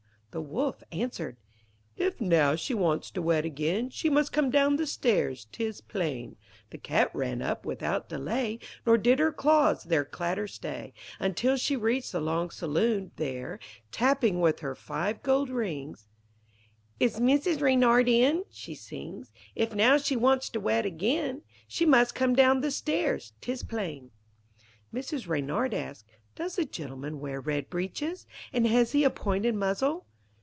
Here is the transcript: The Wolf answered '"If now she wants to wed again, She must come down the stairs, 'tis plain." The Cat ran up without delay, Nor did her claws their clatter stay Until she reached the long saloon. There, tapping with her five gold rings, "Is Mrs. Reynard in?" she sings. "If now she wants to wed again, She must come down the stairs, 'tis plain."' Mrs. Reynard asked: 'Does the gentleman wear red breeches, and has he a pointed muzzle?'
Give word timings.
The 0.33 0.39
Wolf 0.41 0.81
answered 0.93 1.35
'"If 1.97 2.21
now 2.21 2.55
she 2.55 2.73
wants 2.73 3.11
to 3.11 3.21
wed 3.21 3.43
again, 3.43 3.89
She 3.89 4.09
must 4.09 4.31
come 4.31 4.49
down 4.49 4.77
the 4.77 4.87
stairs, 4.87 5.45
'tis 5.51 5.81
plain." 5.81 6.37
The 6.69 6.77
Cat 6.77 7.11
ran 7.13 7.41
up 7.41 7.65
without 7.65 8.07
delay, 8.07 8.59
Nor 8.85 8.97
did 8.97 9.19
her 9.19 9.33
claws 9.33 9.83
their 9.83 10.05
clatter 10.05 10.47
stay 10.47 10.93
Until 11.19 11.57
she 11.57 11.75
reached 11.75 12.13
the 12.13 12.21
long 12.21 12.49
saloon. 12.49 13.11
There, 13.17 13.59
tapping 13.91 14.39
with 14.39 14.61
her 14.61 14.73
five 14.73 15.21
gold 15.21 15.49
rings, 15.49 16.07
"Is 16.97 17.19
Mrs. 17.19 17.59
Reynard 17.59 18.07
in?" 18.07 18.45
she 18.49 18.73
sings. 18.73 19.33
"If 19.53 19.75
now 19.75 19.97
she 19.97 20.15
wants 20.15 20.47
to 20.51 20.61
wed 20.61 20.85
again, 20.85 21.41
She 21.67 21.85
must 21.85 22.15
come 22.15 22.35
down 22.37 22.61
the 22.61 22.71
stairs, 22.71 23.33
'tis 23.41 23.63
plain."' 23.63 24.11
Mrs. 24.93 25.27
Reynard 25.27 25.73
asked: 25.73 26.05
'Does 26.35 26.55
the 26.55 26.63
gentleman 26.63 27.19
wear 27.19 27.41
red 27.41 27.69
breeches, 27.69 28.25
and 28.53 28.65
has 28.65 28.93
he 28.93 29.03
a 29.03 29.09
pointed 29.09 29.55
muzzle?' 29.55 30.05